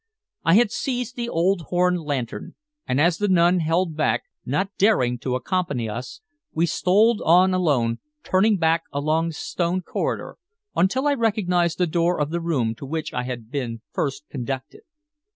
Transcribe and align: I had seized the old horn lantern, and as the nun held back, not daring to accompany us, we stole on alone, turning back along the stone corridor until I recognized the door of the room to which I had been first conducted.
I 0.43 0.55
had 0.55 0.71
seized 0.71 1.15
the 1.15 1.29
old 1.29 1.61
horn 1.69 1.93
lantern, 1.97 2.55
and 2.87 2.99
as 2.99 3.19
the 3.19 3.27
nun 3.27 3.59
held 3.59 3.95
back, 3.95 4.23
not 4.43 4.71
daring 4.79 5.19
to 5.19 5.35
accompany 5.35 5.87
us, 5.87 6.21
we 6.55 6.65
stole 6.65 7.23
on 7.23 7.53
alone, 7.53 7.99
turning 8.23 8.57
back 8.57 8.81
along 8.91 9.27
the 9.27 9.33
stone 9.35 9.83
corridor 9.83 10.37
until 10.75 11.05
I 11.05 11.13
recognized 11.13 11.77
the 11.77 11.85
door 11.85 12.19
of 12.19 12.31
the 12.31 12.41
room 12.41 12.73
to 12.77 12.85
which 12.87 13.13
I 13.13 13.21
had 13.25 13.51
been 13.51 13.81
first 13.93 14.23
conducted. 14.27 14.81